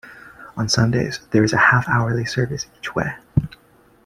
On 0.57 0.67
Sundays, 0.67 1.19
there 1.29 1.43
is 1.43 1.53
a 1.53 1.57
half-hourly 1.57 2.25
service 2.25 2.65
each 2.79 2.95
way. 2.95 3.13